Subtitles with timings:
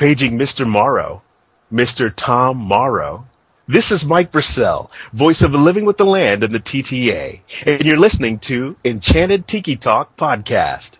[0.00, 0.66] Paging Mr.
[0.66, 1.20] Morrow,
[1.70, 2.10] Mr.
[2.16, 3.26] Tom Morrow.
[3.68, 8.00] This is Mike Brassell, voice of Living with the Land and the TTA, and you're
[8.00, 10.92] listening to Enchanted Tiki Talk Podcast.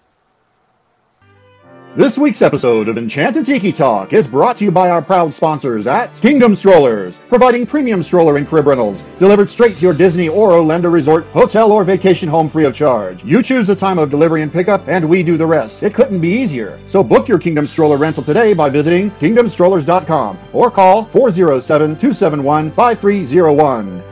[1.96, 5.88] This week's episode of Enchanted Tiki Talk is brought to you by our proud sponsors
[5.88, 10.52] at Kingdom Strollers, providing premium stroller and crib rentals delivered straight to your Disney or
[10.52, 13.24] Orlando resort, hotel, or vacation home free of charge.
[13.24, 15.82] You choose the time of delivery and pickup, and we do the rest.
[15.82, 16.78] It couldn't be easier.
[16.86, 24.09] So book your Kingdom Stroller rental today by visiting kingdomstrollers.com or call 407 271 5301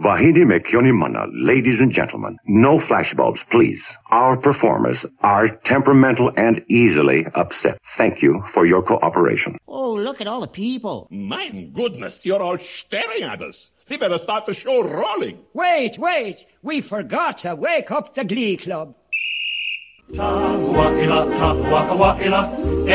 [0.00, 3.98] Vahidi Mekyoni Mana, ladies and gentlemen, no flashbulbs, please.
[4.12, 7.80] Our performers are temperamental and easily upset.
[7.96, 9.58] Thank you for your cooperation.
[9.66, 11.08] Oh, look at all the people.
[11.10, 13.72] My goodness, you're all staring at us.
[13.90, 15.40] We better start the show rolling.
[15.52, 18.94] Wait, wait, we forgot to wake up the Glee Club.
[20.12, 22.88] Tahua'ila, tahua'awa'ila,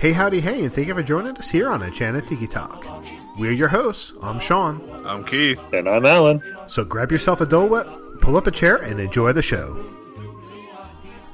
[0.00, 2.84] Hey, howdy, hey, and thank you for joining us here on Enchanted Tiki Talk.
[3.40, 4.12] We're your hosts.
[4.20, 4.86] I'm Sean.
[5.06, 5.58] I'm Keith.
[5.72, 6.42] And I'm Alan.
[6.66, 7.88] So grab yourself a Dole Whip,
[8.20, 9.82] pull up a chair, and enjoy the show.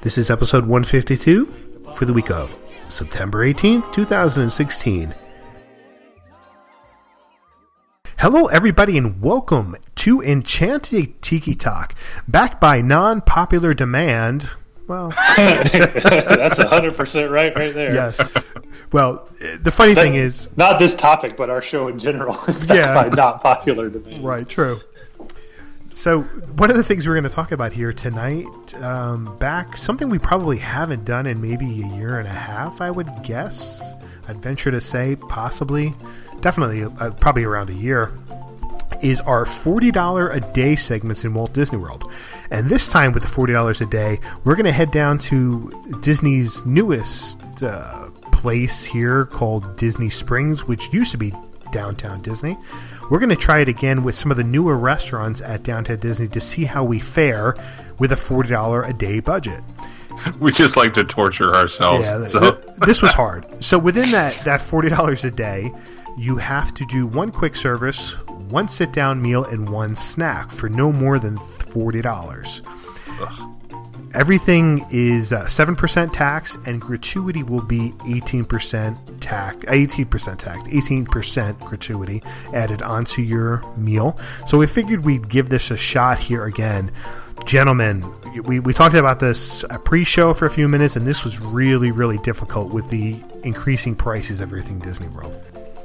[0.03, 1.53] This is episode 152
[1.95, 5.13] for the week of September 18th, 2016.
[8.19, 11.93] Hello, everybody, and welcome to Enchanted Tiki Talk,
[12.25, 14.51] backed by non popular demand.
[14.87, 17.93] Well, that's hundred percent right, right there.
[17.93, 18.19] Yes.
[18.91, 19.27] Well,
[19.59, 23.09] the funny That- thing is, not this topic, but our show in general is Yeah.
[23.13, 24.19] not popular demand.
[24.23, 24.47] right?
[24.47, 24.79] True.
[25.93, 28.45] So, one of the things we're going to talk about here tonight,
[28.83, 32.91] um, back something we probably haven't done in maybe a year and a half, I
[32.91, 33.81] would guess.
[34.27, 35.93] I'd venture to say, possibly,
[36.41, 38.11] definitely, uh, probably around a year,
[39.01, 42.11] is our $40 a day segments in Walt Disney World.
[42.51, 46.65] And this time, with the $40 a day, we're going to head down to Disney's
[46.65, 51.33] newest uh, place here called Disney Springs, which used to be
[51.71, 52.57] downtown Disney.
[53.09, 56.27] We're going to try it again with some of the newer restaurants at downtown Disney
[56.29, 57.55] to see how we fare
[57.99, 59.61] with a $40 a day budget.
[60.39, 62.05] We just like to torture ourselves.
[62.05, 62.51] Yeah, so
[62.85, 63.63] this was hard.
[63.63, 65.71] So within that that forty dollars a day,
[66.17, 68.15] you have to do one quick service,
[68.49, 72.61] one sit down meal, and one snack for no more than forty dollars.
[74.13, 79.57] Everything is uh, seven percent tax, and gratuity will be eighteen percent tax.
[79.67, 80.67] Eighteen percent tax.
[80.71, 84.17] Eighteen percent gratuity added onto your meal.
[84.47, 86.91] So we figured we'd give this a shot here again,
[87.45, 88.11] gentlemen.
[88.43, 91.91] We we talked about this uh, pre-show for a few minutes, and this was really
[91.91, 95.35] really difficult with the increasing prices of everything Disney World.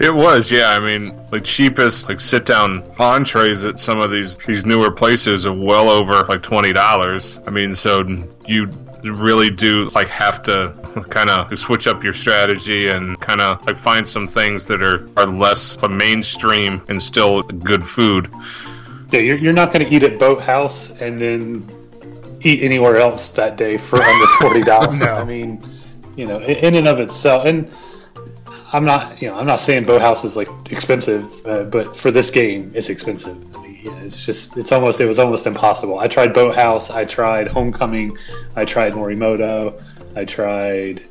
[0.03, 0.71] It was, yeah.
[0.71, 5.47] I mean, like cheapest like sit down entrees at some of these these newer places
[5.47, 7.39] are well over like twenty dollars.
[7.47, 8.03] I mean, so
[8.45, 8.67] you
[9.05, 10.75] really do like have to
[11.09, 15.09] kind of switch up your strategy and kind of like find some things that are
[15.17, 18.29] are less mainstream and still good food.
[19.13, 23.57] Yeah, you're, you're not going to eat at Boathouse and then eat anywhere else that
[23.57, 24.95] day for under forty dollars.
[24.99, 25.15] No.
[25.15, 25.63] I mean,
[26.17, 27.71] you know, in in and of itself, and
[28.73, 32.31] I'm not, you know, I'm not saying Boathouse is like expensive, uh, but for this
[32.31, 33.37] game, it's expensive.
[33.55, 35.99] I mean, yeah, it's just, it's almost, it was almost impossible.
[35.99, 38.17] I tried Boathouse, I tried Homecoming,
[38.57, 39.83] I tried Morimoto,
[40.17, 41.03] I tried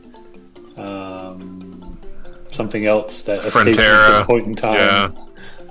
[0.75, 1.99] um,
[2.47, 4.75] something else that escaped me at this point in time.
[4.75, 5.11] yeah.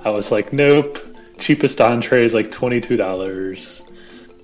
[0.03, 0.99] I was like, nope.
[1.37, 3.83] Cheapest entree is like twenty two dollars,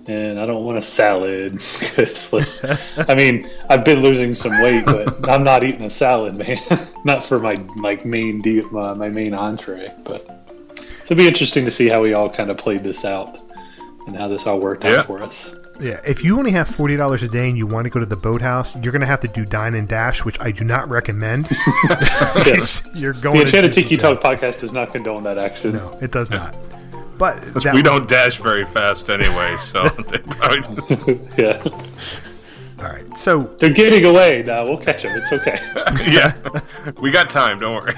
[0.07, 2.61] and I don't want a salad because let's.
[3.09, 6.57] I mean, I've been losing some weight, but I'm not eating a salad, man.
[7.05, 10.25] not for my like main de- my, my main entree, but
[11.03, 13.37] so it'd be interesting to see how we all kind of played this out
[14.07, 14.97] and how this all worked Yeah.
[14.99, 15.53] out for us.
[15.79, 18.05] Yeah, if you only have forty dollars a day and you want to go to
[18.05, 20.89] the boathouse, you're going to have to do dine and dash, which I do not
[20.89, 21.47] recommend.
[22.45, 22.83] Yes.
[22.95, 23.37] you're going.
[23.37, 25.73] The to Enchanted Tiki Talk podcast does not condone that action.
[25.73, 26.55] No, it does not.
[27.17, 31.61] But 'Cause that we was- don't dash very fast anyway, so they probably, yeah,
[32.79, 34.63] All right, so they're getting away now.
[34.65, 35.17] We'll catch them.
[35.19, 35.57] It's okay.
[36.11, 36.33] yeah,
[37.01, 37.59] we got time.
[37.59, 37.95] Don't worry.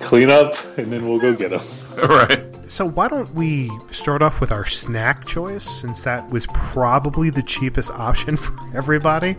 [0.00, 1.60] Clean up, and then we'll go get them.
[2.08, 2.44] right.
[2.70, 7.42] so why don't we start off with our snack choice, since that was probably the
[7.42, 9.36] cheapest option for everybody.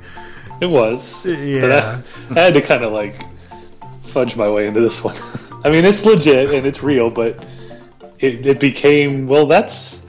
[0.62, 1.26] It was.
[1.26, 1.62] Yeah.
[2.28, 3.24] But I, I had to kind of like
[4.04, 5.16] fudge my way into this one.
[5.64, 7.42] I mean, it's legit and it's real, but
[8.20, 9.46] it, it became well.
[9.46, 10.06] That's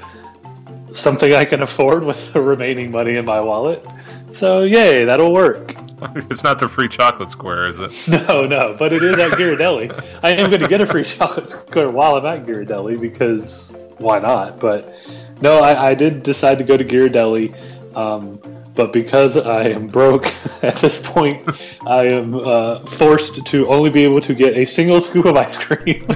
[0.93, 3.85] something I can afford with the remaining money in my wallet.
[4.31, 5.75] So yay, that'll work.
[6.31, 7.93] It's not the free chocolate square, is it?
[8.09, 10.03] No, no, but it is at Ghirardelli.
[10.23, 14.19] I am going to get a free chocolate square while I'm at Ghirardelli because why
[14.19, 14.61] not?
[14.61, 14.95] But
[15.43, 17.55] no, I, I did decide to go to Ghirardelli.
[17.95, 18.41] Um,
[18.75, 20.25] but because I am broke
[20.65, 21.47] at this point,
[21.87, 25.59] I am uh, forced to only be able to get a single scoop of ice
[25.59, 26.07] cream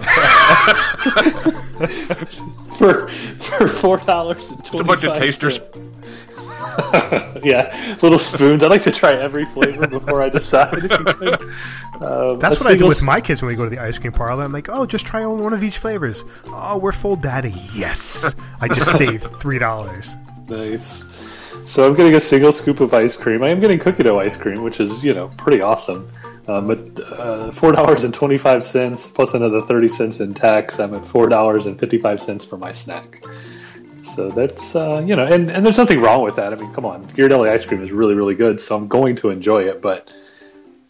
[2.79, 4.85] for for four dollars and twenty.
[4.85, 5.61] a bunch of tasters.
[7.45, 8.63] yeah, little spoons.
[8.63, 10.85] I like to try every flavor before I decide.
[10.85, 11.41] If you could.
[12.03, 14.13] Um, That's what I do with my kids when we go to the ice cream
[14.13, 14.43] parlor.
[14.43, 16.25] I'm like, oh, just try one of each flavors.
[16.47, 17.55] Oh, we're full, daddy.
[17.75, 20.17] Yes, I just saved three dollars.
[20.49, 21.05] Nice.
[21.67, 23.43] So I'm getting a single scoop of ice cream.
[23.43, 26.11] I am getting cookie dough ice cream, which is you know pretty awesome.
[26.47, 30.79] Um, but uh, four dollars and twenty five cents plus another thirty cents in tax.
[30.79, 33.25] I'm at four dollars and fifty five cents for my snack.
[34.03, 36.53] So that's uh, you know, and, and there's nothing wrong with that.
[36.53, 39.31] I mean, come on, Ghirardelli ice cream is really really good, so I'm going to
[39.31, 39.81] enjoy it.
[39.81, 40.13] But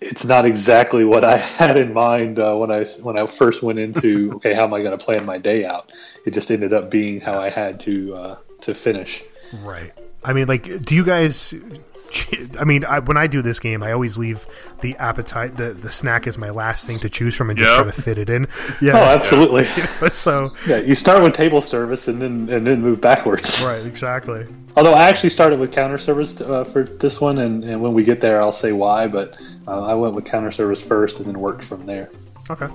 [0.01, 3.79] it's not exactly what I had in mind uh, when I when I first went
[3.79, 5.93] into okay, how am I going to plan my day out?
[6.27, 9.23] It just ended up being how I had to uh, to finish.
[9.53, 9.93] Right.
[10.25, 11.55] I mean, like, do you guys?
[12.61, 14.47] I mean, I, when I do this game, I always leave
[14.83, 17.83] the appetite, the the snack is my last thing to choose from, and just Yep.
[17.83, 18.47] try to fit it in.
[18.81, 19.65] Yeah, Oh, absolutely.
[20.11, 23.63] so Yeah, you start with table service and then and then move backwards.
[23.67, 24.47] right, exactly.
[24.77, 28.03] Although I actually started with counter service uh, for this one, and, and when we
[28.05, 29.07] get there, I'll say why.
[29.09, 29.37] But
[29.67, 32.11] uh, I went with counter service first, and then worked from there.
[32.49, 32.69] Okay.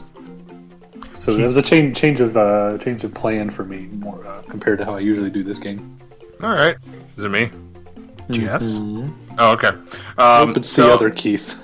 [1.13, 4.41] So it was a change change of uh, change of plan for me, more uh,
[4.49, 5.97] compared to how I usually do this game.
[6.41, 6.75] All right.
[7.19, 7.51] Is it me?
[8.30, 8.77] Yes.
[9.38, 9.68] Oh, okay.
[10.18, 11.57] Um, Nope, it's so- the other Keith.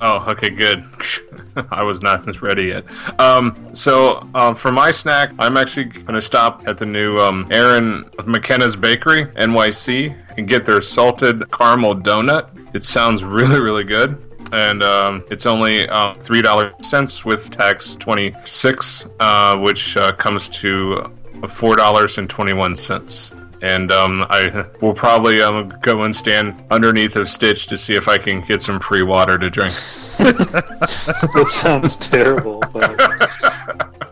[0.00, 0.84] Oh, okay, good.
[1.70, 2.84] I was not as ready yet.
[3.20, 7.46] Um, so um, for my snack, I'm actually going to stop at the new um,
[7.52, 12.74] Erin McKenna's Bakery NYC and get their salted caramel donut.
[12.74, 14.16] It sounds really, really good.
[14.50, 20.12] And um, it's only uh, three dollars cents with tax twenty six, uh, which uh,
[20.12, 21.12] comes to
[21.50, 23.34] four dollars and twenty one cents.
[23.62, 28.08] And um, I will probably um, go and stand underneath of Stitch to see if
[28.08, 29.72] I can get some free water to drink.
[30.18, 32.60] that sounds terrible.
[32.72, 33.90] But...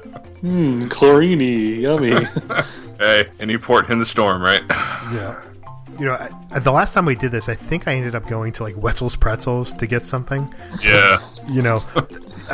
[0.40, 2.14] Hmm, chlorini, yummy.
[2.98, 4.60] Hey, any port in the storm, right?
[4.68, 5.40] Yeah.
[6.00, 8.52] You know, I, the last time we did this, I think I ended up going
[8.52, 10.52] to like Wetzel's Pretzels to get something.
[10.82, 11.18] Yeah.
[11.46, 11.78] You know,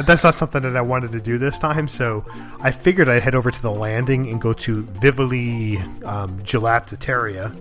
[0.05, 2.25] that's not something that I wanted to do this time, so
[2.61, 7.55] I figured I'd head over to the landing and go to Vivoli um, Gelateria,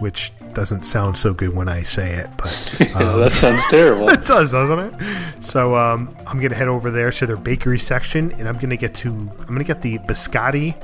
[0.00, 4.08] which doesn't sound so good when I say it, but Yeah, um, that sounds terrible.
[4.10, 5.44] it does, doesn't it?
[5.44, 8.94] So um, I'm gonna head over there to their bakery section, and I'm gonna get
[8.96, 10.74] to I'm gonna get the biscotti,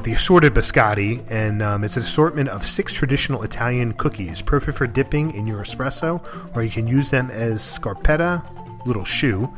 [0.00, 4.86] the assorted biscotti, and um, it's an assortment of six traditional Italian cookies, perfect for
[4.86, 6.24] dipping in your espresso,
[6.54, 8.44] or you can use them as scarpetta,
[8.86, 9.52] little shoe,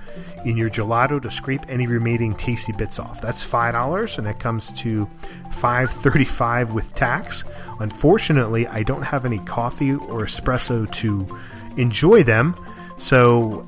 [0.44, 3.22] in your gelato to scrape any remaining tasty bits off.
[3.22, 5.08] That's five dollars, and it comes to
[5.52, 7.44] five thirty-five with tax.
[7.80, 11.38] Unfortunately, I don't have any coffee or espresso to
[11.76, 12.54] enjoy them,
[12.98, 13.66] so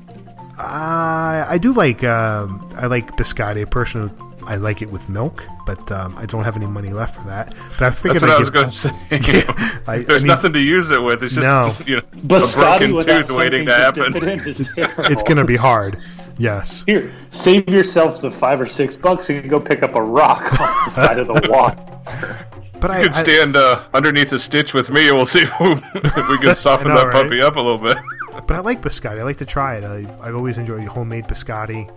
[0.57, 3.67] I I do like um, I like biscotti.
[3.69, 4.13] Personally,
[4.47, 7.53] I like it with milk, but um, I don't have any money left for that.
[7.77, 8.91] But I figured That's what I'd I was going to say.
[9.11, 11.23] Yeah, I- I There's mean- nothing to use it with.
[11.23, 11.75] It's just No.
[11.85, 14.15] you know, Biscotti a broken tooth waiting to happen.
[14.15, 15.05] it in is terrible.
[15.11, 15.99] It's gonna be hard.
[16.37, 16.83] Yes.
[16.87, 20.85] Here, save yourself the five or six bucks and go pick up a rock off
[20.85, 22.45] the side of the water.
[22.79, 26.37] But I, could stand uh, underneath a stitch with me, and we'll see if we
[26.37, 27.23] can soften know, that right?
[27.23, 27.97] puppy up a little bit.
[28.45, 29.19] but I like biscotti.
[29.19, 29.83] I like to try it.
[29.83, 31.89] I, I've always enjoyed homemade biscotti.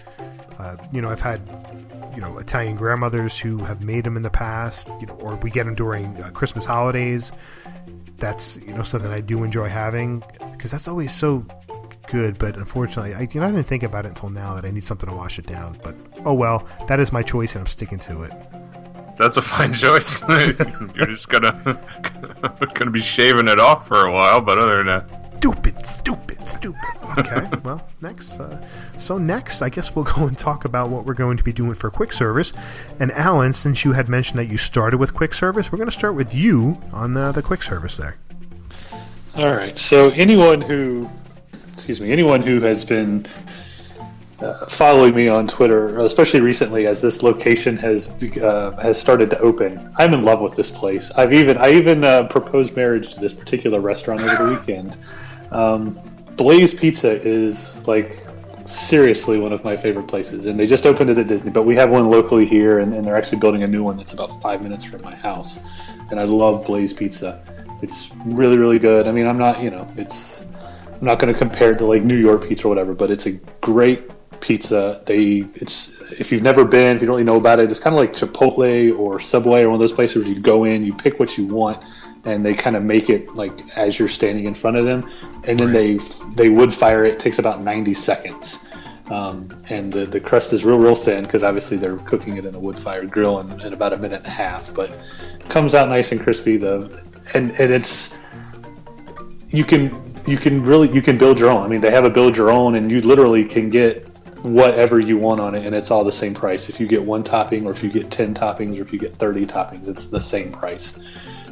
[0.61, 1.40] Uh, you know, I've had
[2.14, 4.88] you know Italian grandmothers who have made them in the past.
[5.00, 7.33] You know, or we get them during uh, Christmas holidays.
[8.19, 11.45] That's you know something I do enjoy having because that's always so
[12.09, 12.38] good.
[12.38, 14.85] But unfortunately, I you know I didn't think about it until now that I need
[14.85, 15.79] something to wash it down.
[15.83, 18.33] But oh well, that is my choice and I'm sticking to it.
[19.21, 20.23] That's a fine choice.
[20.29, 21.81] You're just gonna
[22.75, 26.90] gonna be shaving it off for a while, but other than that, stupid, stupid, stupid.
[27.18, 28.38] Okay, well, next.
[28.38, 28.62] Uh,
[28.99, 31.73] so next, I guess we'll go and talk about what we're going to be doing
[31.73, 32.52] for quick service.
[32.99, 35.97] And Alan, since you had mentioned that you started with quick service, we're going to
[35.97, 38.18] start with you on the, the quick service there.
[39.35, 39.78] All right.
[39.78, 41.09] So anyone who,
[41.73, 43.26] excuse me, anyone who has been
[44.42, 48.11] uh, following me on Twitter, especially recently, as this location has
[48.42, 51.11] uh, has started to open, I'm in love with this place.
[51.12, 54.99] I've even I even uh, proposed marriage to this particular restaurant over the weekend.
[55.50, 55.99] Um,
[56.37, 58.25] Blaze Pizza is like
[58.64, 60.47] seriously one of my favorite places.
[60.47, 63.07] And they just opened it at Disney, but we have one locally here, and, and
[63.07, 65.61] they're actually building a new one that's about five minutes from my house.
[66.11, 67.42] And I love Blaze Pizza.
[67.83, 69.09] It's really, really good.
[69.09, 70.45] I mean, I'm not, you know, it's
[71.00, 73.26] I'm not going to compare it to like New York pizza or whatever, but it's
[73.26, 75.02] a great pizza.
[75.07, 77.95] They, it's if you've never been, if you don't really know about it, it's kind
[77.95, 80.92] of like Chipotle or Subway or one of those places where you go in, you
[80.92, 81.83] pick what you want,
[82.25, 85.09] and they kind of make it like as you're standing in front of them,
[85.45, 85.97] and then they
[86.35, 87.19] they wood fire it.
[87.19, 88.67] takes about 90 seconds.
[89.11, 92.55] Um, and the, the crust is real, real thin because obviously they're cooking it in
[92.55, 94.73] a wood fired grill in, in about a minute and a half.
[94.73, 94.93] But
[95.49, 96.57] comes out nice and crispy.
[96.57, 97.03] The
[97.35, 98.17] and, and it's
[99.50, 101.65] you can you can really you can build your own.
[101.65, 104.07] I mean, they have a build your own, and you literally can get
[104.43, 106.69] whatever you want on it, and it's all the same price.
[106.69, 109.15] If you get one topping, or if you get ten toppings, or if you get
[109.17, 110.99] thirty toppings, it's the same price.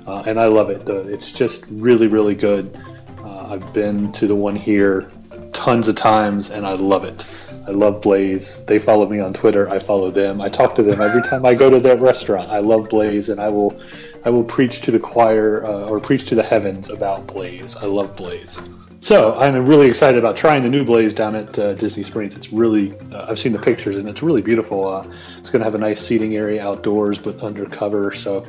[0.09, 0.89] Uh, and I love it.
[0.89, 2.75] It's just really, really good.
[3.19, 5.11] Uh, I've been to the one here
[5.53, 7.27] tons of times, and I love it.
[7.67, 8.65] I love Blaze.
[8.65, 9.69] They follow me on Twitter.
[9.69, 10.41] I follow them.
[10.41, 12.49] I talk to them every time I go to their restaurant.
[12.49, 13.79] I love Blaze, and I will
[14.25, 17.77] I will preach to the choir uh, or preach to the heavens about Blaze.
[17.77, 18.59] I love Blaze.
[19.01, 22.37] So I'm really excited about trying the new Blaze down at uh, Disney Springs.
[22.37, 24.89] It's really uh, I've seen the pictures and it's really beautiful.
[24.89, 25.07] Uh,
[25.39, 28.13] it's going to have a nice seating area outdoors, but undercover.
[28.13, 28.45] So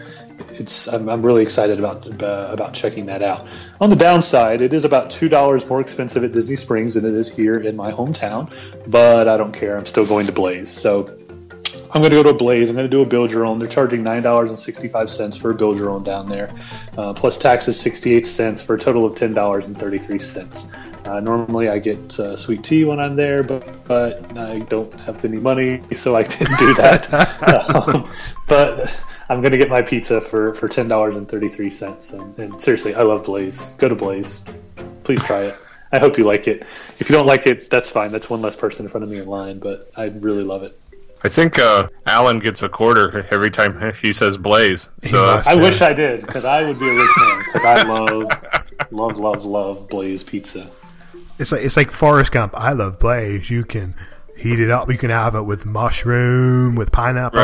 [0.51, 3.47] it's I'm, I'm really excited about uh, about checking that out.
[3.81, 7.13] On the downside, it is about two dollars more expensive at Disney Springs than it
[7.13, 8.51] is here in my hometown,
[8.87, 9.77] but I don't care.
[9.77, 10.69] I'm still going to Blaze.
[10.69, 11.17] So
[11.91, 12.69] I'm going to go to a Blaze.
[12.69, 13.57] I'm going to do a build your own.
[13.57, 16.53] They're charging nine dollars and sixty five cents for a build your own down there,
[16.97, 20.19] uh, plus taxes sixty eight cents for a total of ten dollars and thirty three
[20.19, 20.71] cents.
[21.05, 25.23] Uh, normally, I get uh, sweet tea when I'm there, but, but I don't have
[25.23, 27.11] any money, so I didn't do that.
[27.87, 28.05] um,
[28.47, 32.11] but I'm going to get my pizza for, for ten dollars and thirty three cents.
[32.13, 33.69] And, and seriously, I love Blaze.
[33.71, 34.43] Go to Blaze.
[35.03, 35.55] Please try it.
[35.91, 36.65] I hope you like it.
[36.99, 38.11] If you don't like it, that's fine.
[38.11, 40.79] That's one less person in front of me in line, but I really love it.
[41.23, 44.87] I think uh, Alan gets a quarter every time he says Blaze.
[45.03, 48.31] So I wish I did because I would be a rich man because I love,
[48.91, 50.69] love, love, love Blaze pizza.
[51.37, 52.53] It's like it's like Forrest Gump.
[52.55, 53.49] I love Blaze.
[53.49, 53.95] You can
[54.39, 54.89] heat it up.
[54.89, 57.39] You can have it with mushroom, with pineapple.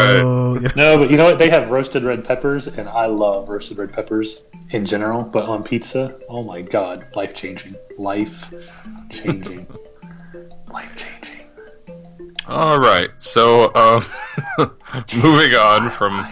[0.55, 0.75] Right.
[0.75, 1.37] No, but you know what?
[1.39, 5.23] They have roasted red peppers, and I love roasted red peppers in general.
[5.23, 8.53] But on pizza, oh my god, life changing, life
[9.11, 9.67] changing,
[10.71, 11.45] life changing.
[12.47, 14.01] All right, so uh,
[15.17, 16.25] moving on from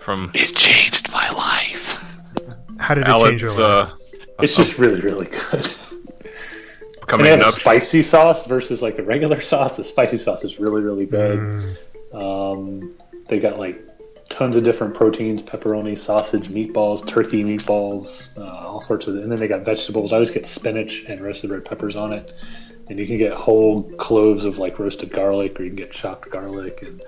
[0.00, 2.18] from it's changed my life.
[2.78, 3.90] How did it Alan's, change your life?
[3.90, 3.94] Uh,
[4.40, 5.70] It's just really, really good.
[7.08, 7.60] Coming and they have up.
[7.60, 9.76] spicy sauce versus like a regular sauce.
[9.76, 11.78] The spicy sauce is really, really good.
[12.12, 12.94] Um,
[13.28, 13.80] they got like
[14.28, 19.16] tons of different proteins: pepperoni, sausage, meatballs, turkey meatballs, uh, all sorts of.
[19.16, 20.12] And then they got vegetables.
[20.12, 22.32] I always get spinach and roasted red peppers on it.
[22.88, 26.30] And you can get whole cloves of like roasted garlic, or you can get chopped
[26.30, 27.02] garlic and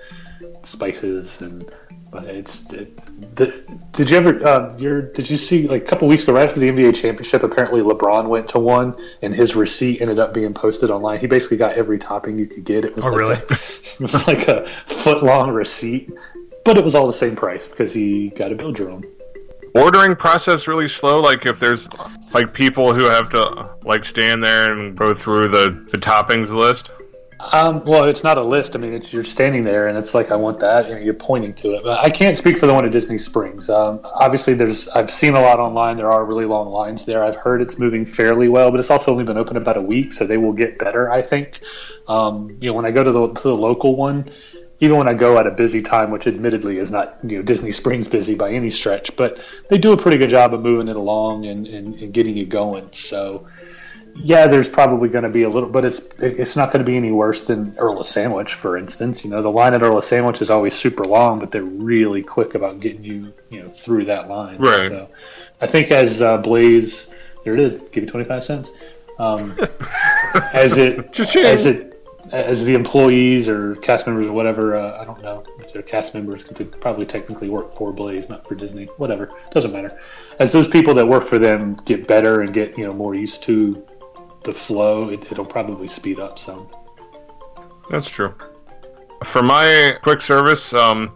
[0.63, 1.69] spices and.
[2.11, 2.99] But it's it,
[3.35, 6.45] did, did you ever um, your did you see like a couple weeks ago right
[6.45, 10.53] after the NBA championship apparently LeBron went to one and his receipt ended up being
[10.53, 13.35] posted online he basically got every topping you could get it was Oh, like really?
[13.35, 16.11] a, it was like a foot long receipt
[16.65, 19.05] but it was all the same price because he got to build your own
[19.73, 21.15] ordering process really slow.
[21.17, 21.89] Like if there's
[22.33, 26.91] like people who have to like stand there and go through the, the toppings list.
[27.51, 28.75] Um, well, it's not a list.
[28.75, 31.73] I mean, it's you're standing there, and it's like I want that, you're pointing to
[31.75, 31.83] it.
[31.83, 33.69] But I can't speak for the one at Disney Springs.
[33.69, 35.97] Um, obviously, there's I've seen a lot online.
[35.97, 37.23] There are really long lines there.
[37.23, 40.13] I've heard it's moving fairly well, but it's also only been open about a week,
[40.13, 41.11] so they will get better.
[41.11, 41.61] I think.
[42.07, 44.29] Um, you know, when I go to the to the local one,
[44.79, 47.71] even when I go at a busy time, which admittedly is not you know Disney
[47.71, 50.95] Springs busy by any stretch, but they do a pretty good job of moving it
[50.95, 52.89] along and, and, and getting it going.
[52.91, 53.47] So
[54.15, 56.97] yeah, there's probably going to be a little, but it's it's not going to be
[56.97, 59.23] any worse than Earl of Sandwich, for instance.
[59.23, 62.21] You know, the line at Earl of Sandwich is always super long, but they're really
[62.21, 64.57] quick about getting you you know through that line.
[64.57, 64.89] Right.
[64.89, 65.09] So
[65.61, 67.13] I think as uh, Blaze,
[67.43, 68.71] there it is, give you twenty five cents.
[69.17, 69.57] Um,
[70.53, 71.91] as it as it
[72.31, 76.13] as the employees or cast members or whatever, uh, I don't know if they're cast
[76.13, 78.85] members because they probably technically work for Blaze, not for Disney.
[78.97, 79.99] Whatever, doesn't matter.
[80.39, 83.43] As those people that work for them get better and get you know more used
[83.43, 83.85] to
[84.43, 86.67] the flow, it, it'll probably speed up some.
[87.89, 88.33] That's true.
[89.23, 91.13] For my quick service, um,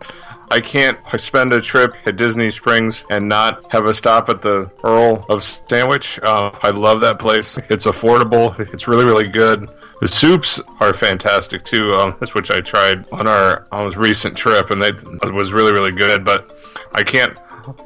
[0.51, 4.69] I can't spend a trip at Disney Springs and not have a stop at the
[4.83, 6.19] Earl of Sandwich.
[6.21, 7.57] Uh, I love that place.
[7.69, 8.57] It's affordable.
[8.73, 9.69] It's really, really good.
[10.01, 11.91] The soups are fantastic too.
[11.93, 15.71] Um, that's which I tried on our on recent trip, and they it was really,
[15.71, 16.25] really good.
[16.25, 16.55] But
[16.93, 17.37] I can't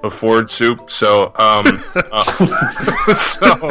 [0.03, 3.69] afford soup, so um, uh, so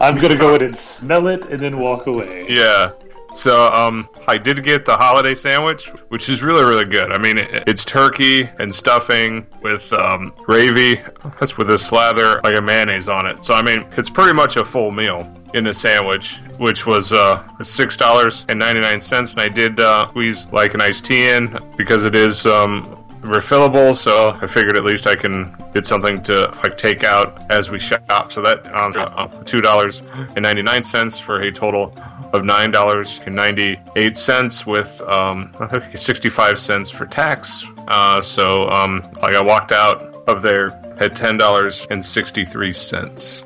[0.00, 2.46] I'm gonna go in and smell it and then walk away.
[2.48, 2.92] yeah.
[3.34, 7.12] So um, I did get the holiday sandwich, which is really really good.
[7.12, 11.02] I mean, it, it's turkey and stuffing with um, gravy.
[11.38, 13.44] That's with a slather like a mayonnaise on it.
[13.44, 17.46] So I mean, it's pretty much a full meal in a sandwich, which was uh,
[17.62, 19.32] six dollars and ninety nine cents.
[19.32, 23.94] And I did uh, squeeze like an iced tea in because it is um, refillable.
[23.94, 27.78] So I figured at least I can get something to like take out as we
[27.78, 28.32] shop.
[28.32, 31.94] So that um, uh, two dollars and ninety nine cents for a total
[32.32, 35.54] of nine dollars and ninety eight cents with um,
[35.94, 37.64] sixty five cents for tax.
[37.88, 40.68] Uh, so um, like I walked out of there
[41.00, 43.44] at ten dollars and sixty three cents.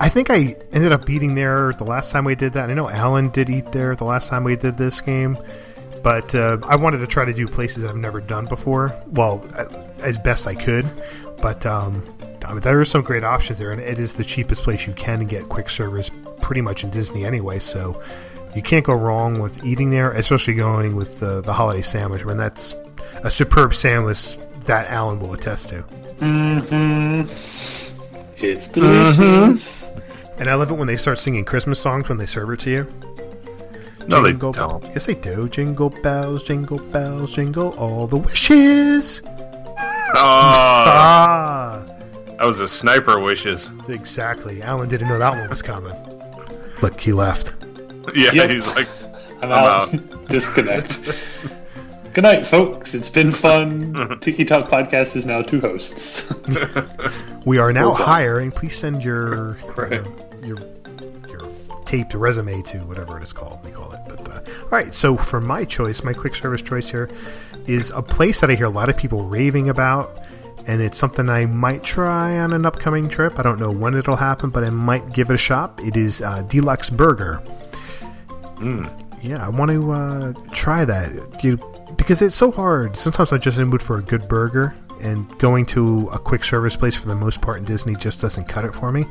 [0.00, 2.70] I think I ended up eating there the last time we did that.
[2.70, 5.36] I know Alan did eat there the last time we did this game,
[6.02, 8.94] but uh, I wanted to try to do places that I've never done before.
[9.06, 9.44] Well,
[10.00, 10.88] as best I could,
[11.40, 12.04] but um,
[12.44, 14.92] I mean, there are some great options there, and it is the cheapest place you
[14.94, 17.58] can get quick service pretty much in Disney anyway.
[17.58, 18.02] So
[18.54, 22.22] you can't go wrong with eating there, especially going with the, the holiday sandwich.
[22.22, 22.74] I mean, that's
[23.22, 25.82] a superb sandwich that Alan will attest to.
[26.20, 27.30] Mm-hmm.
[28.38, 29.16] It's delicious.
[29.18, 30.40] Mm-hmm.
[30.40, 32.70] And I love it when they start singing Christmas songs when they serve it to
[32.70, 33.09] you.
[34.06, 34.84] No, they Jingle- don't.
[34.86, 35.48] Yes, they do.
[35.48, 39.22] Jingle bells, jingle bells, jingle all the wishes.
[40.14, 41.82] Ah, Ah,
[42.38, 43.70] that was a sniper wishes.
[43.88, 44.62] exactly.
[44.62, 45.94] Alan didn't know that one was coming.
[46.82, 47.52] Look, he left.
[48.14, 48.50] Yeah, Yep.
[48.50, 48.88] he's like,
[49.42, 50.26] I'm, I'm out.
[50.28, 50.98] Disconnect.
[52.12, 52.94] Good night, folks.
[52.94, 54.18] It's been fun.
[54.20, 56.32] Tiki Talk Podcast is now two hosts.
[57.46, 58.02] We are now Okay.
[58.02, 58.50] hiring.
[58.52, 59.92] Please send your Right.
[59.92, 60.04] your
[60.42, 60.58] your
[61.90, 63.58] taped resume to whatever it is called.
[63.64, 64.00] We call it.
[64.06, 64.94] But uh, all right.
[64.94, 67.10] So for my choice, my quick service choice here
[67.66, 70.22] is a place that I hear a lot of people raving about,
[70.68, 73.40] and it's something I might try on an upcoming trip.
[73.40, 75.80] I don't know when it'll happen, but I might give it a shot.
[75.82, 77.42] It is uh, D-Luxe Burger.
[79.20, 81.58] Yeah, I want to uh, try that you,
[81.96, 82.96] because it's so hard.
[82.96, 86.44] Sometimes I'm just in the mood for a good burger, and going to a quick
[86.44, 89.06] service place for the most part in Disney just doesn't cut it for me.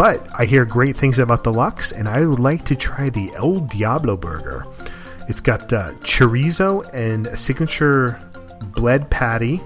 [0.00, 3.58] But I hear great things about D-Luxe, and I would like to try the El
[3.58, 4.64] Diablo burger.
[5.28, 8.18] It's got uh, chorizo and a signature
[8.62, 9.60] bled patty,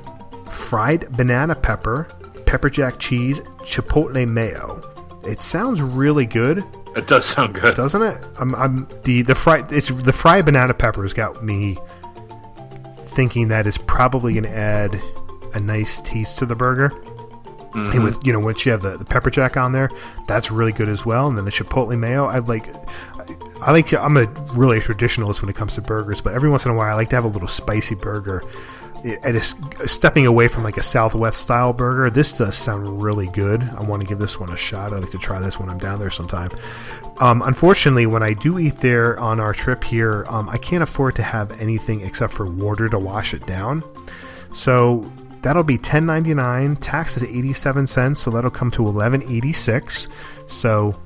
[0.49, 2.09] fried banana pepper,
[2.47, 4.83] pepper jack cheese, chipotle mayo.
[5.25, 6.65] It sounds really good
[6.97, 7.77] it does sound good.
[7.77, 8.19] doesn't it?
[8.37, 11.79] I'm, I'm the the fried it's the fried banana peppers got me
[13.07, 15.01] thinking that it's probably gonna add
[15.55, 16.91] a nice taste to the burger.
[17.75, 19.91] And with you know once you have the, the pepper jack on there,
[20.27, 21.27] that's really good as well.
[21.27, 22.69] And then the chipotle mayo, I like.
[23.61, 23.93] I like.
[23.93, 26.93] I'm a really traditionalist when it comes to burgers, but every once in a while,
[26.93, 28.43] I like to have a little spicy burger.
[29.23, 29.55] And it's
[29.87, 32.09] stepping away from like a Southwest style burger.
[32.11, 33.63] This does sound really good.
[33.63, 34.95] I want to give this one a shot.
[34.95, 36.51] I'd like to try this when I'm down there sometime.
[37.19, 41.17] Um, unfortunately, when I do eat there on our trip here, um, I can't afford
[41.17, 43.83] to have anything except for water to wash it down.
[44.53, 45.11] So
[45.45, 46.75] that'll be ten ninety nine.
[46.75, 50.09] Tax is eighty seven cents, so that'll come to eleven eighty six.
[50.49, 51.01] So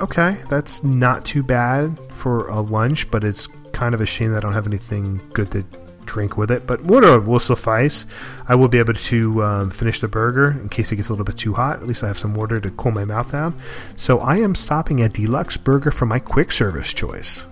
[0.00, 4.38] okay, that's not too bad for a lunch, but it's kind of a shame that
[4.38, 5.62] I don't have anything good to
[6.04, 6.66] drink with it.
[6.66, 8.06] But water will suffice.
[8.46, 11.24] I will be able to um, finish the burger in case it gets a little
[11.24, 11.80] bit too hot.
[11.80, 13.58] At least I have some water to cool my mouth down.
[13.96, 17.46] So I am stopping at D-Luxe Burger for my quick service choice.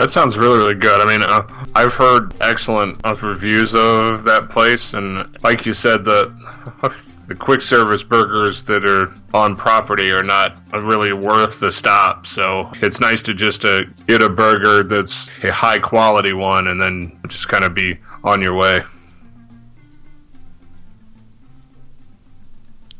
[0.00, 0.98] That sounds really, really good.
[0.98, 6.06] I mean, uh, I've heard excellent uh, reviews of that place, and like you said,
[6.06, 6.34] the
[7.28, 12.26] the quick service burgers that are on property are not really worth the stop.
[12.26, 16.80] So it's nice to just uh, get a burger that's a high quality one, and
[16.80, 18.80] then just kind of be on your way.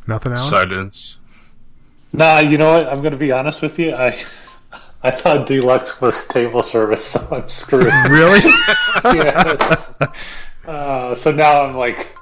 [0.06, 0.50] Nothing else.
[0.50, 1.16] Silence.
[2.12, 2.88] nah, you know what?
[2.88, 3.94] I'm going to be honest with you.
[3.94, 4.22] I
[5.02, 7.92] I thought D-Luxe was table service, so I'm screwed.
[8.10, 8.40] Really?
[9.04, 9.98] yes.
[10.66, 12.14] Uh, so now I'm like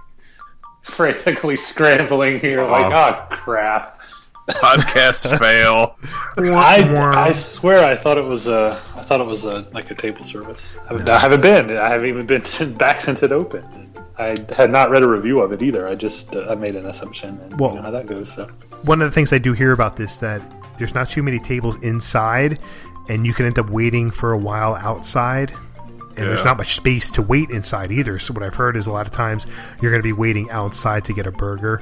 [0.82, 4.00] frantically scrambling here, like, oh crap.
[4.48, 5.96] Podcast fail.
[6.38, 6.82] I,
[7.28, 10.24] I swear I thought it was a I thought it was a like a table
[10.24, 10.78] service.
[10.84, 11.76] I haven't, I haven't been.
[11.76, 13.98] I haven't even been to, back since it opened.
[14.16, 15.86] I had not read a review of it either.
[15.86, 18.32] I just uh, I made an assumption and Well- you know how that goes.
[18.32, 18.46] So
[18.82, 20.40] one of the things I do hear about this that
[20.78, 22.58] there's not too many tables inside,
[23.08, 25.52] and you can end up waiting for a while outside.
[26.16, 28.18] And there's not much space to wait inside either.
[28.18, 29.46] So what I've heard is a lot of times
[29.80, 31.80] you're going to be waiting outside to get a burger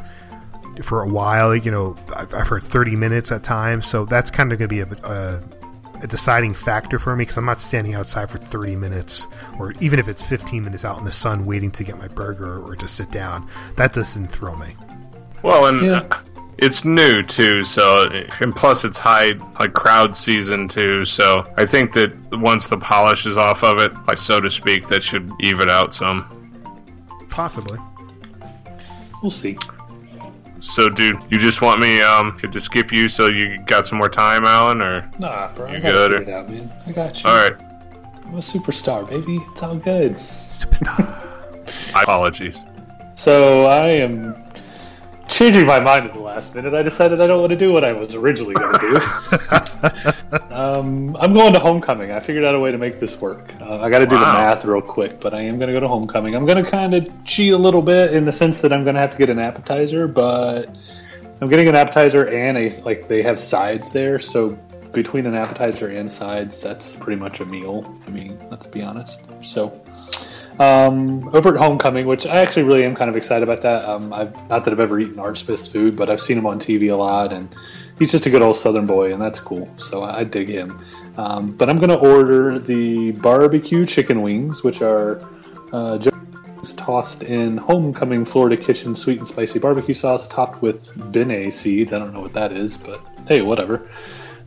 [0.83, 1.57] for a while.
[1.57, 3.87] You know, I've, I've heard 30 minutes at times.
[3.87, 5.43] So that's kind of going to be a, a,
[6.03, 9.27] a deciding factor for me because I'm not standing outside for 30 minutes
[9.59, 12.63] or even if it's 15 minutes out in the sun waiting to get my burger
[12.63, 13.49] or to sit down.
[13.77, 14.77] That doesn't throw me.
[15.43, 16.21] Well, and Yeah.
[16.59, 18.05] It's new too, so
[18.41, 21.05] and plus it's high like crowd season too.
[21.05, 24.89] So I think that once the polish is off of it, like so to speak,
[24.89, 26.33] that should even out some.
[27.31, 27.79] Possibly.
[29.23, 29.59] We'll see.
[30.61, 34.09] So, dude, you just want me um to skip you so you got some more
[34.09, 35.71] time, Alan, or Nah, bro.
[35.71, 36.73] You I good, or- out, man.
[36.87, 37.29] I got you.
[37.29, 37.55] all right?
[38.25, 39.37] I'm a superstar, baby.
[39.53, 40.15] It's all good.
[40.15, 41.23] Superstar.
[42.03, 42.67] Apologies.
[43.15, 44.43] So I am
[45.29, 46.75] changing my mind at the last minute.
[46.75, 49.01] I decided I don't want to do what I was originally going to
[50.31, 50.55] do.
[50.55, 52.11] um, I'm going to homecoming.
[52.11, 53.55] I figured out a way to make this work.
[53.59, 55.81] Uh, I got to do the math real quick, but I am going to go
[55.81, 56.35] to homecoming.
[56.35, 58.97] I'm going to kind of cheat a little bit in the sense that I'm going
[58.97, 60.77] to have to get an appetizer, but
[61.41, 64.59] I'm getting an appetizer and a like they have sides there, so
[64.93, 67.97] between an appetizer and sides, that's pretty much a meal.
[68.07, 69.27] I mean, let's be honest.
[69.43, 69.81] So
[70.59, 73.85] um, over at Homecoming, which I actually really am kind of excited about that.
[73.85, 76.59] Um, I've not that I've ever eaten Art Smith's food, but I've seen him on
[76.59, 77.55] TV a lot, and
[77.99, 79.69] he's just a good old Southern boy, and that's cool.
[79.77, 80.81] So I, I dig him.
[81.17, 85.27] Um, but I'm going to order the barbecue chicken wings, which are
[85.73, 91.51] uh, just tossed in Homecoming Florida Kitchen sweet and spicy barbecue sauce, topped with benne
[91.51, 91.93] seeds.
[91.93, 93.89] I don't know what that is, but hey, whatever.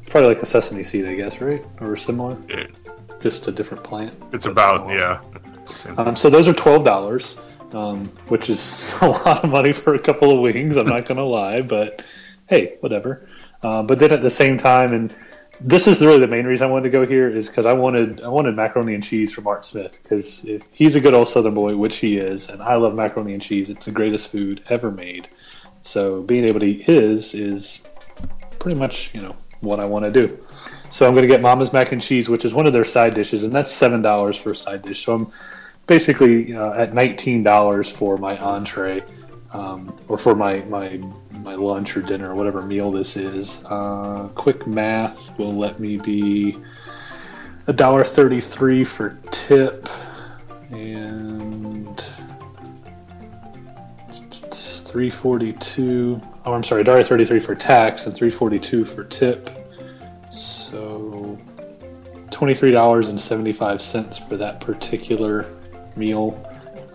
[0.01, 2.37] It's probably like a sesame seed, I guess, right, or similar.
[2.47, 2.67] Yeah.
[3.19, 4.13] Just a different plant.
[4.31, 5.21] It's about yeah.
[5.97, 7.39] Um, so those are twelve dollars,
[7.73, 10.77] um, which is a lot of money for a couple of wings.
[10.77, 12.03] I'm not going to lie, but
[12.47, 13.27] hey, whatever.
[13.61, 15.13] Uh, but then at the same time, and
[15.61, 18.21] this is really the main reason I wanted to go here is because I wanted
[18.21, 21.53] I wanted macaroni and cheese from Art Smith because if he's a good old Southern
[21.53, 23.69] boy, which he is, and I love macaroni and cheese.
[23.69, 25.27] It's the greatest food ever made.
[25.81, 27.81] So being able to eat his is
[28.57, 30.39] pretty much you know what I want to do.
[30.91, 33.13] So I'm going to get Mama's mac and cheese, which is one of their side
[33.13, 35.03] dishes, and that's seven dollars for a side dish.
[35.03, 35.31] So I'm
[35.89, 39.03] basically uh, at nineteen dollars for my entree,
[39.51, 43.65] um, or for my my my lunch or dinner or whatever meal this is.
[43.65, 46.57] Uh, quick math will let me be
[47.67, 49.89] a dollar thirty three for tip,
[50.69, 51.99] and
[54.51, 56.21] three forty two.
[56.45, 59.49] Oh, I'm sorry, dollar thirty three for tax and three forty two for tip.
[60.29, 61.37] So
[62.29, 65.47] twenty-three dollars and seventy-five cents for that particular
[65.99, 66.43] meal,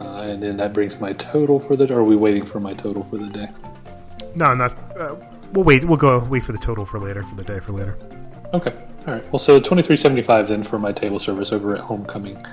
[0.01, 1.93] uh, and then that brings my total for the.
[1.95, 3.49] Are we waiting for my total for the day?
[4.35, 4.73] No, not.
[4.99, 5.17] Uh,
[5.53, 5.85] we'll wait.
[5.85, 7.97] We'll go wait for the total for later for the day for later.
[8.53, 8.75] Okay,
[9.07, 9.33] all right.
[9.33, 12.45] Well, so twenty-three seventy-five then for my table service over at Homecoming,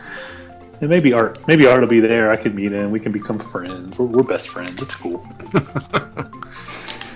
[0.82, 1.40] and maybe Art.
[1.48, 2.30] Maybe Art will be there.
[2.30, 2.92] I could meet him.
[2.92, 3.98] We can become friends.
[3.98, 4.82] We're, we're best friends.
[4.82, 5.26] It's cool.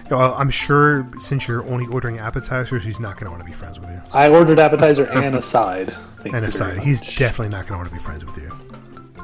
[0.09, 3.53] Well, I'm sure since you're only ordering appetizers, he's not going to want to be
[3.53, 4.01] friends with you.
[4.13, 5.95] I ordered appetizer and a side.
[6.23, 6.79] And you side.
[6.79, 8.51] he's definitely not going to want to be friends with you.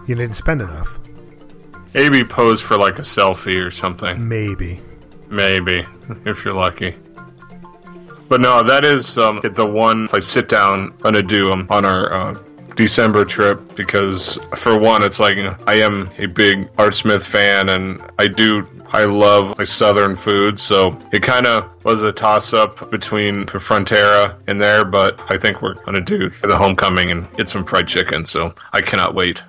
[0.07, 0.99] You didn't spend enough.
[1.93, 4.27] Maybe pose for like a selfie or something.
[4.27, 4.79] Maybe.
[5.29, 5.85] Maybe
[6.25, 6.95] if you're lucky.
[8.29, 12.13] But no, that is um, the one like sit down gonna do um, on our
[12.13, 12.39] uh,
[12.75, 15.35] December trip because for one, it's like
[15.67, 20.59] I am a big Art Smith fan and I do I love like Southern food,
[20.59, 25.61] so it kind of was a toss up between Frontera and there, but I think
[25.61, 29.43] we're gonna do the homecoming and get some fried chicken, so I cannot wait.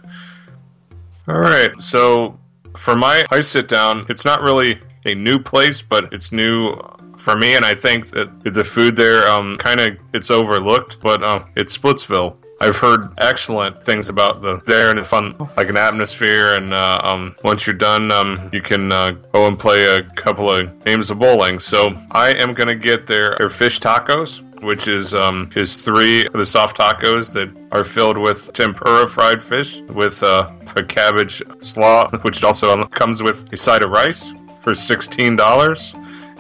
[1.29, 2.39] All right, so
[2.77, 6.77] for my I sit down, it's not really a new place, but it's new
[7.17, 11.23] for me, and I think that the food there um, kind of it's overlooked, but
[11.23, 12.37] um, it's Splitsville.
[12.61, 16.55] I've heard excellent things about the there and it's fun, like an atmosphere.
[16.55, 20.49] And uh, um, once you're done, um, you can uh, go and play a couple
[20.49, 21.59] of games of bowling.
[21.59, 26.47] So I am gonna get their, their fish tacos, which is um, three of the
[26.47, 32.43] soft tacos that are filled with tempura fried fish with uh, a cabbage slaw, which
[32.43, 35.95] also comes with a side of rice for sixteen dollars.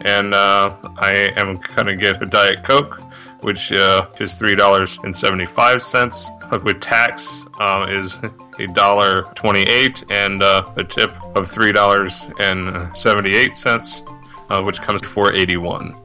[0.04, 3.00] And uh, I am gonna get a diet coke
[3.42, 6.28] which uh, is three dollars and seventy five cents.
[6.64, 8.18] With tax, uh, is
[8.58, 14.02] a dollar twenty eight, and uh, a tip of three dollars and seventy eight cents,
[14.50, 15.96] uh, which comes to four eighty one.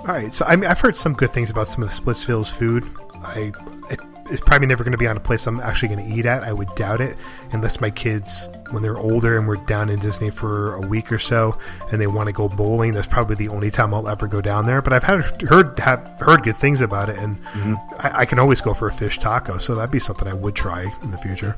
[0.00, 2.50] All right, so I mean, I've heard some good things about some of the Splitsville's
[2.50, 2.84] food.
[3.22, 3.52] I
[3.90, 6.24] it, it's probably never going to be on a place I'm actually going to eat
[6.24, 6.42] at.
[6.42, 7.16] I would doubt it,
[7.52, 11.18] unless my kids, when they're older and we're down in Disney for a week or
[11.18, 11.58] so,
[11.90, 12.94] and they want to go bowling.
[12.94, 14.80] That's probably the only time I'll ever go down there.
[14.80, 17.74] But I've had heard have heard good things about it, and mm-hmm.
[17.98, 19.58] I, I can always go for a fish taco.
[19.58, 21.56] So that'd be something I would try in the future,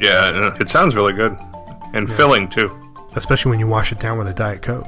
[0.00, 1.36] Yeah, it sounds really good
[1.94, 2.70] and filling too.
[3.16, 4.86] especially when you wash it down with a diet coke.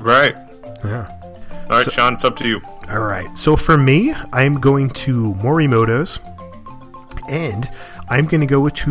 [0.00, 0.34] Right.
[0.84, 1.18] Yeah.
[1.72, 2.60] All right, Sean, it's up to you.
[2.90, 3.26] All right.
[3.38, 6.20] So for me, I'm going to Morimoto's,
[7.30, 7.70] and
[8.10, 8.90] I'm going to go to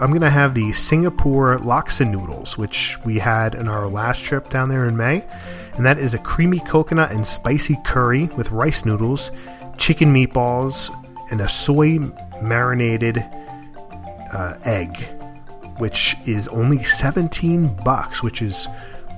[0.00, 4.50] I'm going to have the Singapore laksa noodles, which we had in our last trip
[4.50, 5.24] down there in May,
[5.74, 9.30] and that is a creamy coconut and spicy curry with rice noodles,
[9.78, 10.90] chicken meatballs,
[11.30, 12.00] and a soy
[12.42, 13.18] marinated
[14.32, 15.06] uh, egg,
[15.78, 18.66] which is only 17 bucks, which is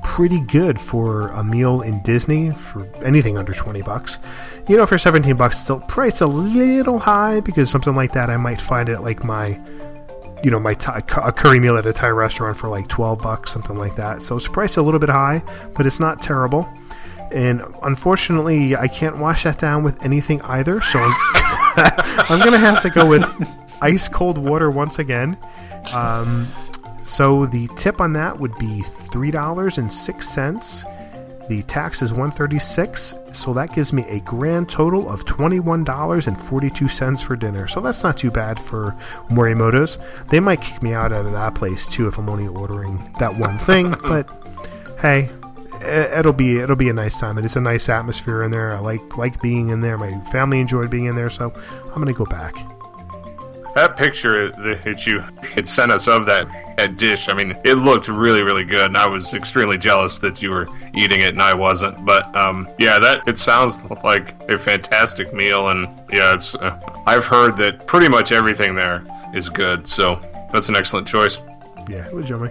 [0.09, 4.19] pretty good for a meal in Disney for anything under 20 bucks.
[4.67, 8.31] You know, for 17 bucks, it's still price a little high because something like that
[8.31, 9.61] I might find it like my,
[10.43, 13.53] you know, my Thai, a curry meal at a Thai restaurant for like 12 bucks,
[13.53, 14.23] something like that.
[14.23, 15.43] So it's priced a little bit high,
[15.77, 16.67] but it's not terrible.
[17.31, 20.81] And unfortunately, I can't wash that down with anything either.
[20.81, 21.15] So I'm,
[22.31, 23.25] I'm going to have to go with
[23.83, 25.37] ice cold water once again.
[25.93, 26.49] Um,
[27.09, 30.85] so the tip on that would be three dollars and six cents.
[31.49, 35.59] The tax is one thirty six, so that gives me a grand total of twenty
[35.59, 37.67] one dollars and forty two cents for dinner.
[37.67, 38.95] So that's not too bad for
[39.31, 39.97] Morimoto's.
[40.29, 43.39] They might kick me out out of that place too if I'm only ordering that
[43.39, 44.29] one thing, but
[45.01, 45.31] hey,
[45.81, 47.39] it'll be it'll be a nice time.
[47.39, 48.75] It's a nice atmosphere in there.
[48.75, 49.97] I like like being in there.
[49.97, 51.55] My family enjoyed being in there, so
[51.87, 52.55] I'm gonna go back.
[53.79, 55.21] That picture that you
[55.55, 58.97] had sent us of that, that dish, I mean, it looked really, really good, and
[58.97, 62.05] I was extremely jealous that you were eating it and I wasn't.
[62.05, 66.57] But um, yeah, that it sounds like a fantastic meal, and yeah, it's.
[66.57, 70.21] Uh, I've heard that pretty much everything there is good, so
[70.53, 71.39] that's an excellent choice.
[71.89, 72.51] Yeah, it was yummy.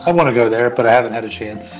[0.00, 1.72] I want to go there, but I haven't had a chance,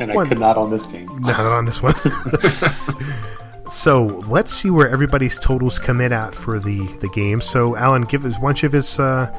[0.00, 1.06] and I could not on this game.
[1.20, 1.94] Not on this one.
[3.72, 7.40] So let's see where everybody's totals come in at for the, the game.
[7.40, 9.00] So Alan, give us one of his.
[9.00, 9.34] Uh,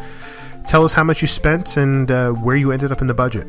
[0.65, 3.47] tell us how much you spent and uh, where you ended up in the budget.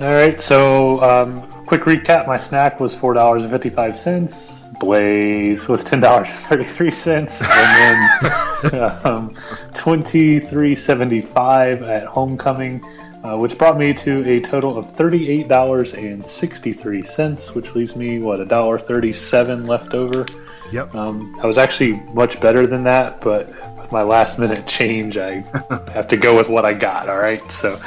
[0.00, 0.40] All right.
[0.40, 4.66] So um, quick recap: my snack was four dollars and fifty five cents.
[4.80, 9.36] Blaze was ten dollars and thirty three cents, and then um,
[9.74, 12.82] twenty three seventy five at Homecoming.
[13.24, 17.94] Uh, which brought me to a total of thirty-eight dollars and sixty-three cents, which leaves
[17.94, 20.26] me what a dollar thirty-seven left over.
[20.72, 20.92] Yep.
[20.94, 25.34] Um, I was actually much better than that, but with my last-minute change, I
[25.92, 27.08] have to go with what I got.
[27.08, 27.80] All right, so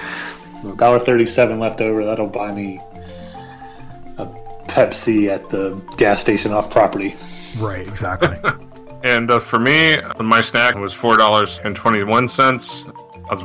[0.78, 2.06] dollar thirty-seven left over.
[2.06, 2.80] That'll buy me
[4.18, 4.28] a
[4.68, 7.18] Pepsi at the gas station off property.
[7.58, 7.86] Right.
[7.86, 8.40] Exactly.
[9.04, 12.86] and uh, for me, my snack was four dollars and twenty-one cents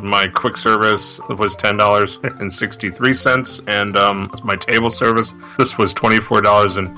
[0.02, 5.32] my quick service was ten dollars and sixty three cents, and um, my table service
[5.58, 6.96] this was twenty four dollars and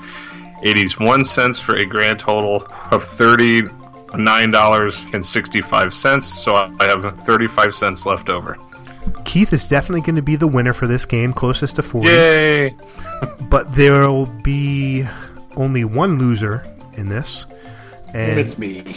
[0.63, 3.61] eighty one cents for a grand total of thirty
[4.15, 6.27] nine dollars and sixty five cents.
[6.43, 8.57] So I have thirty five cents left over.
[9.25, 12.09] Keith is definitely going to be the winner for this game, closest to forty.
[12.09, 12.75] Yay!
[13.49, 15.07] but there will be
[15.55, 17.45] only one loser in this,
[18.13, 18.95] and it's me.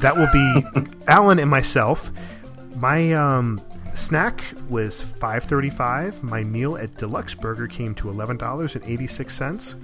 [0.00, 2.10] That will be Alan and myself.
[2.76, 3.60] My um,
[3.94, 6.22] snack was five thirty five.
[6.22, 9.76] My meal at D-Luxe Burger came to eleven dollars and eighty six cents.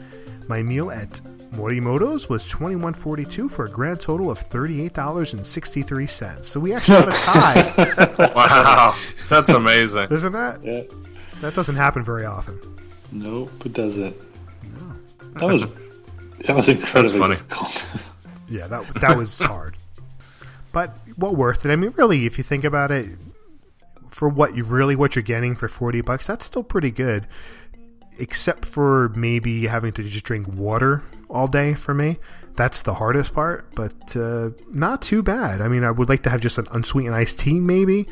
[0.47, 1.21] My meal at
[1.53, 5.45] Morimoto's was twenty one forty two for a grand total of thirty eight dollars and
[5.45, 6.49] sixty three cents.
[6.49, 8.15] So we actually have a tie.
[8.35, 8.95] wow,
[9.29, 10.63] that's amazing, isn't that?
[10.63, 10.83] Yeah.
[11.41, 12.61] That doesn't happen very often.
[13.11, 14.15] Nope, it doesn't.
[14.63, 14.95] No.
[15.39, 15.67] That was
[16.47, 17.35] that was incredibly funny.
[17.37, 17.87] difficult.
[18.51, 19.77] yeah, that that was hard
[20.73, 21.71] but well worth it.
[21.71, 23.11] I mean, really, if you think about it,
[24.09, 27.27] for what you really what you're getting for forty bucks, that's still pretty good.
[28.19, 32.19] Except for maybe having to just drink water all day for me.
[32.55, 35.63] That's the hardest part, but uh, not too bad.
[35.63, 38.07] I mean, I would like to have just an unsweetened iced tea, maybe,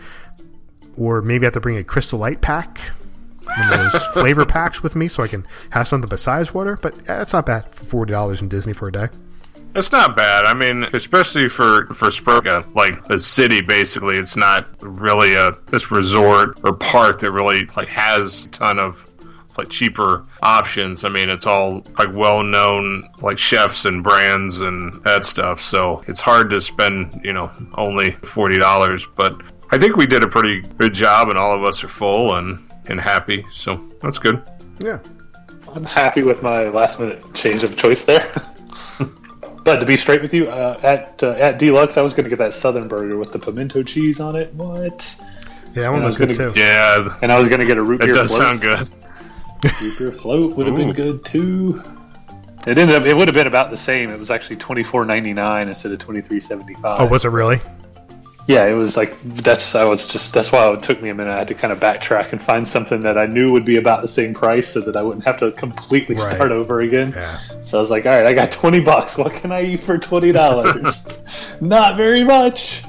[0.97, 2.81] or maybe I have to bring a Crystal Light pack,
[3.45, 6.79] one of those flavor packs with me, so I can have something besides water.
[6.81, 9.09] But that's not bad for forty dollars in Disney for a day.
[9.75, 10.47] It's not bad.
[10.47, 15.91] I mean, especially for for Spurga, like the city, basically, it's not really a this
[15.93, 19.07] resort or park that really like has a ton of
[19.57, 21.05] like cheaper options.
[21.05, 25.61] I mean, it's all like well known like chefs and brands and that stuff.
[25.61, 29.07] So it's hard to spend you know only forty dollars.
[29.15, 32.35] But I think we did a pretty good job, and all of us are full
[32.35, 33.47] and and happy.
[33.53, 34.43] So that's good.
[34.81, 34.99] Yeah,
[35.69, 38.47] I'm happy with my last minute change of choice there.
[39.63, 42.31] But to be straight with you, uh, at uh, at D-Luxe, I was going to
[42.31, 44.55] get that Southern burger with the pimento cheese on it.
[44.55, 45.17] What?
[45.75, 46.59] Yeah, that one was, good gonna, too.
[46.59, 48.11] Yeah, and I was going to get a root beer.
[48.11, 48.41] It does float.
[48.41, 48.89] sound good.
[49.81, 51.83] root beer float would have been good too.
[52.67, 53.05] It ended up.
[53.05, 54.11] It would have been about the same.
[54.11, 57.01] It was actually twenty four ninety nine instead of twenty three seventy five.
[57.01, 57.61] Oh, was it really?
[58.47, 59.75] Yeah, it was like that's.
[59.77, 61.31] I was just that's why it took me a minute.
[61.33, 64.03] I had to kind of backtrack and find something that I knew would be about
[64.03, 66.33] the same price, so that I wouldn't have to completely Right.
[66.35, 67.13] start over again.
[67.15, 67.39] Yeah.
[67.61, 69.17] So I was like, all right, I got twenty bucks.
[69.17, 71.07] What can I eat for twenty dollars?
[71.61, 72.83] Not very much.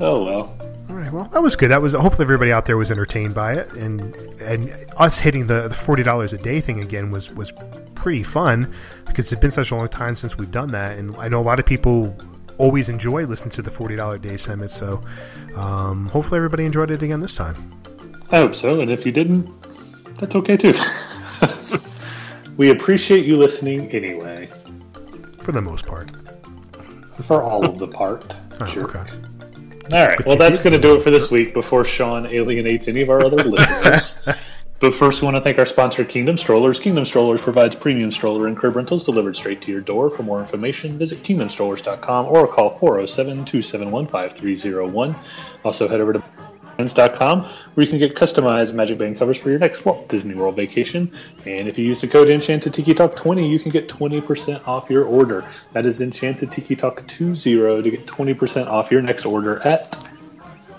[0.00, 0.54] Oh well.
[0.88, 1.70] All right, well, that was good.
[1.70, 5.68] That was hopefully everybody out there was entertained by it, and and us hitting the,
[5.68, 7.52] the forty dollars a day thing again was was
[7.94, 8.72] pretty fun
[9.06, 11.42] because it's been such a long time since we've done that, and I know a
[11.42, 12.16] lot of people
[12.58, 14.70] always enjoy listening to the forty dollar day Summit.
[14.70, 15.02] So
[15.56, 17.74] um, hopefully everybody enjoyed it again this time.
[18.30, 19.48] I hope so, and if you didn't,
[20.16, 20.74] that's okay too.
[22.56, 24.48] we appreciate you listening anyway.
[25.40, 26.10] For the most part.
[27.24, 28.34] For all of the part.
[28.60, 28.96] Oh, Jerk.
[28.96, 29.12] okay.
[29.92, 30.26] All right.
[30.26, 33.24] Well, that's going to do it for this week before Sean alienates any of our
[33.24, 34.20] other listeners.
[34.80, 36.78] But first, we want to thank our sponsor, Kingdom Strollers.
[36.78, 40.08] Kingdom Strollers provides premium stroller and crib rentals delivered straight to your door.
[40.08, 45.16] For more information, visit kingdomstrollers.com or call 407 271 5301.
[45.64, 46.22] Also, head over to
[46.76, 47.42] Bands.com,
[47.74, 51.12] where you can get customized Magic Band covers for your next Walt Disney World vacation.
[51.44, 54.88] And if you use the code Enchanted Tiki Talk 20, you can get 20% off
[54.88, 55.44] your order.
[55.72, 60.17] That is Enchanted Tiki Talk 20 to get 20% off your next order at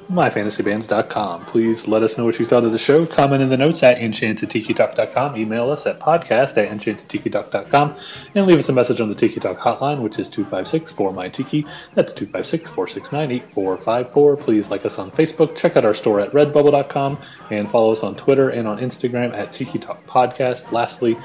[0.09, 1.45] myfantasybands.com.
[1.45, 3.05] Please let us know what you thought of the show.
[3.05, 5.37] Comment in the notes at enchantedtikitalk.com.
[5.37, 7.95] Email us at podcast at enchantedtikitalk.com.
[8.33, 11.29] And leave us a message on the Tiki Talk hotline, which is 256 4 my
[11.29, 14.37] tiki That's 256 469 8454.
[14.37, 15.55] Please like us on Facebook.
[15.55, 17.19] Check out our store at redbubble.com.
[17.51, 20.71] And follow us on Twitter and on Instagram at Tiki Talk Podcast.
[20.71, 21.17] Lastly,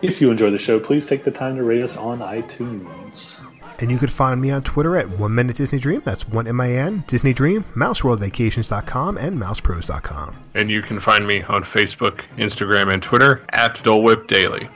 [0.00, 3.40] if you enjoy the show, please take the time to rate us on iTunes.
[3.82, 6.02] And you could find me on Twitter at One Minute Disney Dream.
[6.04, 10.36] That's one M I N Disney Dream, MouseWorldVacations.com, and MousePros.com.
[10.54, 14.68] And you can find me on Facebook, Instagram, and Twitter at Dole Whip Daily.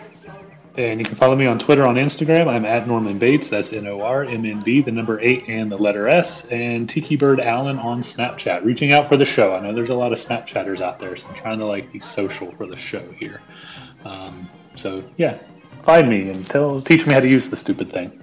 [0.77, 2.49] And you can follow me on Twitter on Instagram.
[2.49, 3.47] I'm at Norman Bates.
[3.47, 6.45] That's N O R M N B, the number eight and the letter S.
[6.47, 8.65] And Tiki Bird Allen on Snapchat.
[8.65, 9.55] Reaching out for the show.
[9.55, 12.01] I know there's a lot of Snapchatters out there, so I'm trying to like be
[12.01, 13.41] social for the show here.
[14.05, 15.39] Um, so yeah,
[15.85, 18.21] find me and tell teach me how to use the stupid thing.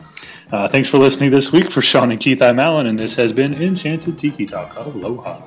[0.53, 1.71] Uh, thanks for listening this week.
[1.71, 4.75] For Sean and Keith, I'm Alan, and this has been Enchanted Tiki Talk.
[4.75, 5.41] Aloha.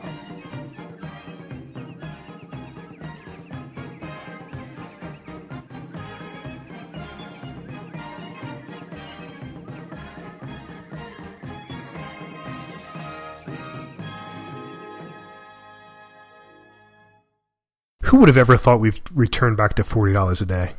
[18.07, 20.73] Who would have ever thought we've returned back to forty dollars a day?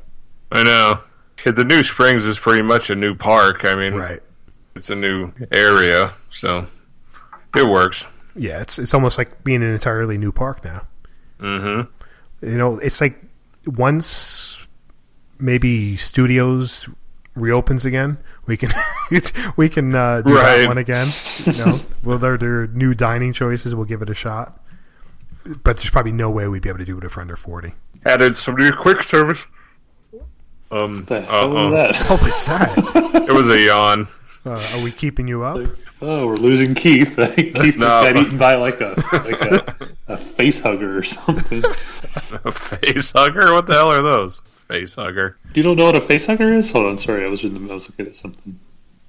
[0.51, 0.99] I know.
[1.51, 3.65] The New Springs is pretty much a new park.
[3.65, 4.21] I mean, Right.
[4.75, 6.67] it's a new area, so
[7.55, 8.05] it works.
[8.35, 10.83] Yeah, it's it's almost like being an entirely new park now.
[11.39, 12.45] Mm-hmm.
[12.47, 13.19] You know, it's like
[13.65, 14.67] once
[15.39, 16.87] maybe studios
[17.35, 18.71] reopens again, we can
[19.57, 20.59] we can uh, do Right.
[20.59, 21.07] that one again.
[21.45, 23.73] You know, well, there there new dining choices.
[23.75, 24.63] We'll give it a shot.
[25.63, 27.73] But there's probably no way we'd be able to do it for under forty.
[28.05, 29.45] Added some new quick service.
[30.71, 31.69] Um, The hell uh-oh.
[31.71, 31.95] that?
[32.09, 33.25] What was that?
[33.29, 34.07] It was a yawn.
[34.45, 35.67] Uh, are we keeping you up?
[36.01, 37.15] Oh, we're losing Keith.
[37.35, 37.61] Keith No.
[37.63, 39.75] just got eaten by like a like a,
[40.07, 41.63] a face hugger or something.
[42.45, 43.51] A face hugger?
[43.53, 44.41] What the hell are those?
[44.67, 45.37] Face hugger.
[45.53, 46.71] You don't know what a face hugger is?
[46.71, 48.59] Hold on, sorry, I was in the I was looking at something.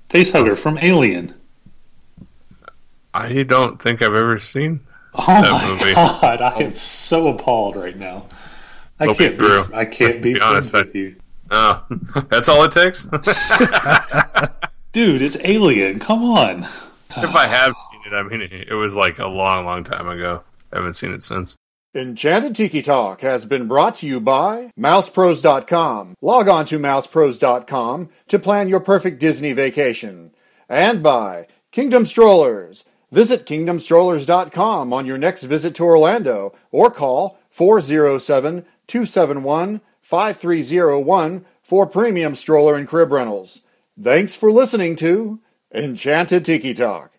[0.08, 1.34] Face hugger from Alien.
[3.14, 4.80] I don't think I've ever seen
[5.14, 5.94] Oh that my movie.
[5.94, 8.26] god, I am so appalled right now.
[9.00, 9.64] I Look me can't through.
[9.68, 11.16] be, I can't be, Be honest, friends with you.
[11.50, 11.84] Oh,
[12.30, 13.04] that's all it takes?
[14.92, 15.98] Dude, it's Alien.
[15.98, 16.62] Come on.
[16.62, 20.42] if I have seen it, I mean, it was like a long, long time ago.
[20.72, 21.56] I haven't seen it since.
[21.94, 26.14] Enchanted Tiki Talk has been brought to you by MousePros.com.
[26.20, 30.34] Log on to MousePros.com to plan your perfect Disney vacation.
[30.68, 32.84] And by Kingdom Strollers.
[33.10, 42.34] Visit KingdomStrollers.com on your next visit to Orlando or call 407 271 5301 for premium
[42.34, 43.60] stroller and crib rentals.
[44.02, 45.40] Thanks for listening to
[45.70, 47.17] Enchanted Tiki Talk.